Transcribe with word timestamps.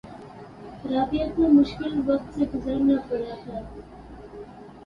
رابعہ 0.85 1.27
کو 1.35 1.47
مشکل 1.49 1.99
وقت 2.05 2.33
سے 2.35 2.45
گزرنا 2.53 2.95
پڑا 3.09 3.33
تھا 3.43 3.59